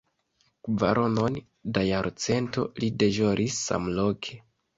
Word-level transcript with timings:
Kvaronon 0.67 1.37
da 1.77 1.83
jarcento 1.89 2.65
li 2.81 2.91
deĵoris 3.05 3.61
samloke. 3.69 4.41